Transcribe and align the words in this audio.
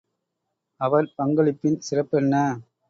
அவர் 0.81 1.13
பங்களிப்பின் 1.17 1.79
சிறப்பென்ன? 1.89 2.35